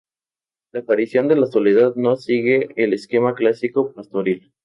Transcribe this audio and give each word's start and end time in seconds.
La 0.71 0.79
aparición 0.79 1.27
de 1.27 1.35
la 1.35 1.45
Soledad 1.45 1.93
no 1.95 2.15
sigue 2.15 2.69
el 2.75 2.93
esquema 2.93 3.35
clásico 3.35 3.93
pastoril. 3.93 4.51